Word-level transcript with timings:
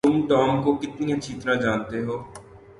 تم 0.05 0.15
ٹام 0.27 0.61
کو 0.63 0.69
کتنی 0.75 1.13
اچھی 1.13 1.33
طرح 1.41 1.55
جانتے 1.55 1.97
ہو؟ 2.03 2.15